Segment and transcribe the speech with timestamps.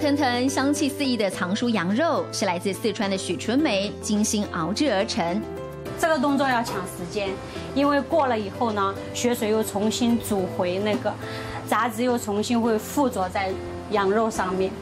[0.00, 5.42] 腾腾、香气四溢的藏书羊肉，是来自四川的许春梅精心熬制而成。
[5.98, 7.28] 这个动作要抢时间，
[7.74, 11.12] 因为过了以后呢，血水又重新煮回那个
[11.68, 13.52] 杂质，又重新会附着在
[13.90, 14.72] 羊肉上面。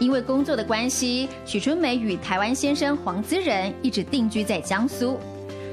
[0.00, 5.16] 因为工作的关系，许春梅与台湾先生黄资仁一直定居在江苏。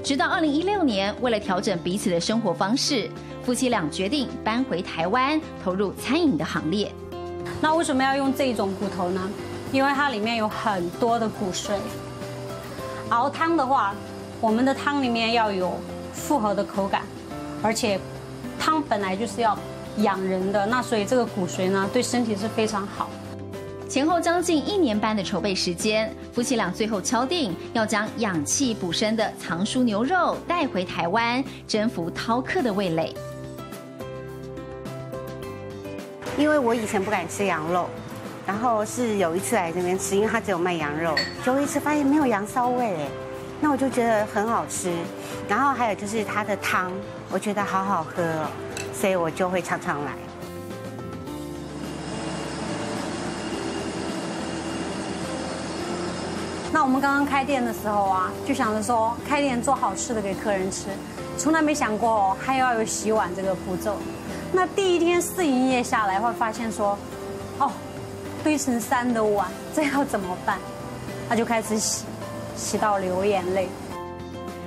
[0.04, 3.09] 直到二零一六年，为了调整彼此的生活方式，
[3.44, 6.91] 夫妻俩决定搬回台湾，投入餐饮的行列。
[7.61, 9.29] 那为什么要用这种骨头呢？
[9.71, 11.73] 因为它里面有很多的骨髓。
[13.09, 13.93] 熬汤的话，
[14.39, 15.80] 我们的汤里面要有
[16.13, 17.02] 复合的口感，
[17.61, 17.99] 而且
[18.59, 19.57] 汤本来就是要
[19.97, 23.09] 养人的，那所以这个骨髓呢，对身体是非常好。
[23.88, 33.14] 前后将近一年半的筹备时间，夫妻俩最后敲定要将养气补身的藏书牛肉带回台湾，征服饕客的味蕾。
[36.40, 37.90] 因为我以前不敢吃羊肉，
[38.48, 42.95] 然后是有一次来这边吃，因为它只有卖羊肉，结果一吃发现没有羊骚味，
[43.59, 44.90] 那我就觉得很好吃。
[45.50, 46.94] 然后还有就是它的汤，
[47.30, 48.23] 我觉得好好喝，
[48.94, 50.14] 所以我就会常常来。
[56.72, 60.86] 那我们刚刚开店的时候啊，就想着说开店做好吃的给客人吃，
[61.38, 63.98] 从来没想过还要有洗碗这个步骤。
[64.52, 66.97] 那第一天试营业下来，会发现说，
[67.59, 67.72] 哦，
[68.44, 70.58] 堆成山的碗，这要怎么办？
[71.28, 72.05] 他就开始洗，
[72.55, 73.67] 洗到流眼泪。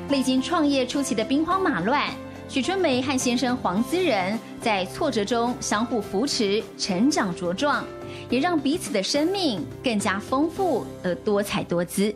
[0.08, 2.10] 历经创业初期的兵荒马乱，
[2.48, 7.84] 许春梅和先生黄姿仁在挫折中相互扶持，成长茁壮。
[8.28, 12.14] 也让彼此的生命更加丰富而多彩多姿。